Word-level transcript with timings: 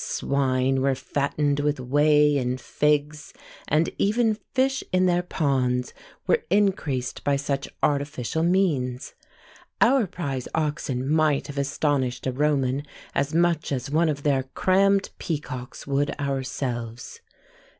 Swine 0.03 0.81
were 0.81 0.95
fattened 0.95 1.59
with 1.59 1.79
whey 1.79 2.35
and 2.39 2.59
figs; 2.59 3.35
and 3.67 3.87
even 3.99 4.33
fish 4.51 4.83
in 4.91 5.05
their 5.05 5.21
ponds 5.21 5.93
were 6.25 6.41
increased 6.49 7.23
by 7.23 7.35
such 7.35 7.67
artificial 7.83 8.41
means. 8.41 9.13
Our 9.79 10.07
prize 10.07 10.47
oxen 10.55 11.07
might 11.07 11.45
have 11.45 11.57
astonished 11.59 12.25
a 12.25 12.31
Roman 12.31 12.81
as 13.13 13.35
much 13.35 13.71
as 13.71 13.91
one 13.91 14.09
of 14.09 14.23
their 14.23 14.41
crammed 14.55 15.11
peacocks 15.19 15.85
would 15.85 16.19
ourselves. 16.19 17.21